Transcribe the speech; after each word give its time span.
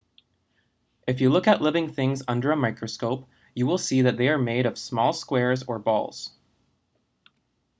if 1.05 1.21
you 1.21 1.29
look 1.29 1.47
at 1.47 1.61
living 1.61 1.93
things 1.93 2.23
under 2.27 2.51
a 2.51 2.55
microscope 2.55 3.29
you 3.53 3.67
will 3.67 3.77
see 3.77 4.01
that 4.01 4.17
they 4.17 4.29
are 4.29 4.37
made 4.39 4.65
of 4.65 4.75
small 4.75 5.13
squares 5.13 5.61
or 5.61 5.77
balls 5.77 6.31